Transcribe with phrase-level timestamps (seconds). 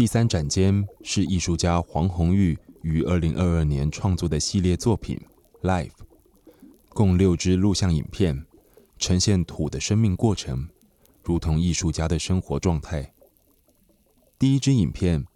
[0.00, 5.20] 第三展间是艺术家黄鸿玉于二零二二年创作的系列作品
[5.68, 5.88] 《Life》，
[6.88, 8.46] 共六支录像影片，
[8.96, 10.70] 呈现土的生命过程，
[11.22, 13.12] 如同艺术家的生活状态。
[14.38, 15.26] 第一支影片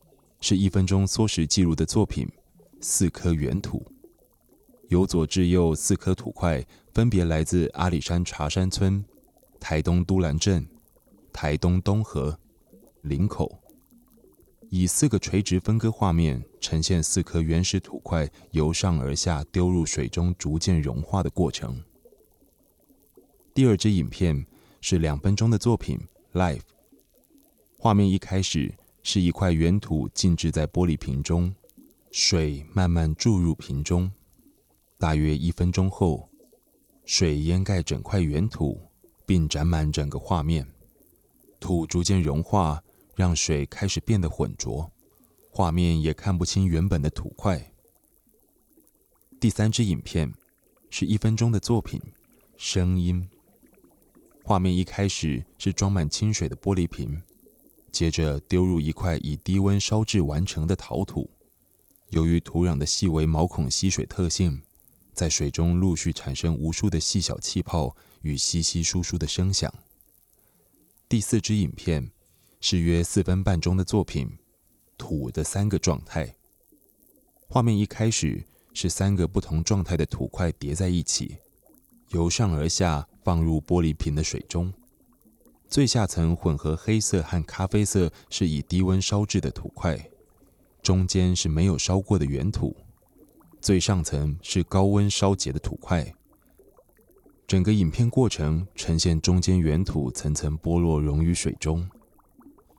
[0.40, 2.26] 是一分钟缩时记录的作品
[2.80, 3.80] 《四颗原土》，
[4.88, 9.04] 由左至右四颗土块分别来自阿里山茶山村、
[9.60, 10.66] 台东都兰镇、
[11.34, 12.38] 台东东河、
[13.02, 13.60] 林口。
[14.76, 21.80] 以四个垂直分割画面呈现四颗原始土块由上而下丢入水中，逐渐融化的过程。
[23.54, 24.44] 第二支影片
[24.80, 26.00] 是两分钟的作品
[26.36, 26.58] 《Life》，
[27.78, 31.54] 画面一开始是一块原土静置在玻璃瓶中，
[32.10, 34.10] 水慢慢注入瓶中，
[34.98, 36.28] 大约一分钟后，
[37.04, 38.80] 水淹盖整块原土，
[39.24, 40.66] 并沾满整个画面，
[41.60, 42.82] 土逐渐融化。
[43.14, 44.90] 让水开始变得浑浊，
[45.50, 47.72] 画面也看不清原本的土块。
[49.40, 50.32] 第三支影片
[50.90, 52.00] 是一分钟的作品
[52.56, 53.28] 《声音》，
[54.42, 57.22] 画面一开始是装满清水的玻璃瓶，
[57.92, 61.30] 接着丢入一块以低温烧制完成的陶土。
[62.10, 64.62] 由于土壤的细微毛孔吸水特性，
[65.12, 69.72] 在水中陆续产生无数的细小气泡与稀稀疏疏的声响。
[71.08, 72.10] 第四支影片。
[72.66, 74.26] 是约四分半钟的作品，
[74.96, 76.26] 《土的三个状态》。
[77.46, 81.36] 画面一开始是三个不同状态的土块叠在一起，
[82.08, 84.72] 由上而下放入玻璃瓶的水中。
[85.68, 89.98] 最下层混合黑色和咖啡色，是以低温烧制的土块；
[90.82, 92.74] 中间是没有烧过的原土；
[93.60, 96.14] 最上层是高温烧结的土块。
[97.46, 101.86] 整个影片过程呈现中间原土层层剥落，溶于水中。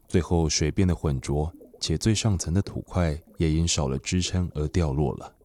[0.08, 5.36] 最后，水变得浑浊，且最上层的土块也因少了支撑而掉落了。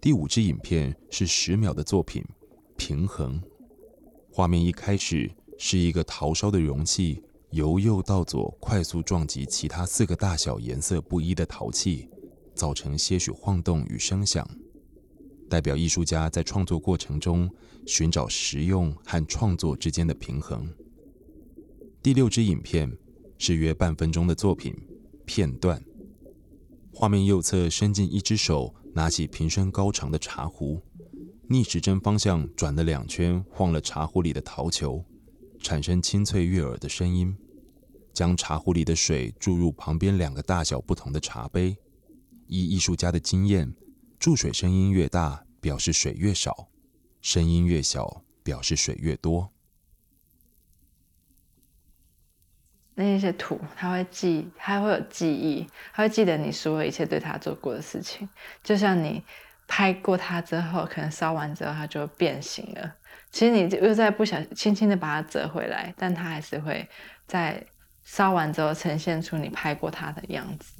[0.00, 2.22] 第五支影片是十秒的作品
[2.76, 3.40] 《平衡》，
[4.30, 12.08] 画面一开始是一个陶烧的容器由右到左快速撞击其他四个大小、颜色不一的陶器，
[12.54, 14.46] 造成些许晃动与声响，
[15.48, 17.50] 代表艺术家在创作过程中
[17.86, 20.70] 寻找实用和创作之间的平衡。
[22.02, 22.94] 第六支影片。
[23.46, 24.74] 是约半分钟的作品
[25.26, 25.84] 片段，
[26.90, 30.80] 画面右侧伸进一只手，拿起瓶身高长的茶壶，
[31.46, 35.04] 逆时针方向转了两圈，晃了茶壶里的陶球，
[35.60, 37.36] 产生清脆悦耳的声音。
[38.14, 41.76] 将茶壶里的水注入旁边两个大小不同的茶杯，
[42.46, 43.70] 依艺术家的经验，
[44.18, 46.70] 注水声音越大，表示水越少；
[47.20, 49.53] 声音越小，表示水越多。
[52.94, 58.28] 那些土，他会记，他会有记忆，他会记得你所有一切对他做过的事情。
[58.62, 59.22] 就像你
[59.66, 62.94] 拍过他之后，可能烧完之后它就变形了。
[63.30, 66.88] 其实你又在不小心轻轻的把它折回来，但他还是会
[67.26, 67.60] 在
[68.04, 70.72] 烧完之后呈现出你拍过他的样子。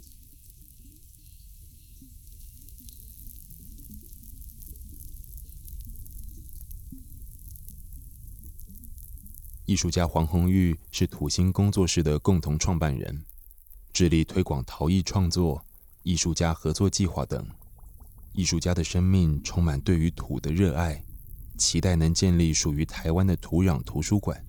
[9.66, 13.24] 艺术家黄宏玉是土星工作室的共同创办人，
[13.94, 15.64] 致力推广陶艺创作、
[16.02, 17.46] 艺术家合作计划等。
[18.34, 21.02] 艺术家的生命充满对于土的热爱，
[21.56, 24.44] 期待能建立属于台湾的土壤图书馆。